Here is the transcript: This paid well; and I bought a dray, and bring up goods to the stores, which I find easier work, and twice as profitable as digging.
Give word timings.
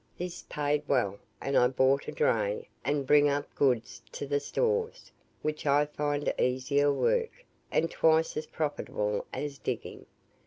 This 0.17 0.43
paid 0.49 0.81
well; 0.87 1.19
and 1.39 1.55
I 1.55 1.67
bought 1.67 2.07
a 2.07 2.11
dray, 2.11 2.67
and 2.83 3.05
bring 3.05 3.29
up 3.29 3.53
goods 3.53 4.01
to 4.13 4.25
the 4.25 4.39
stores, 4.39 5.11
which 5.43 5.67
I 5.67 5.85
find 5.85 6.33
easier 6.39 6.91
work, 6.91 7.45
and 7.71 7.91
twice 7.91 8.35
as 8.35 8.47
profitable 8.47 9.27
as 9.31 9.59
digging. 9.59 10.07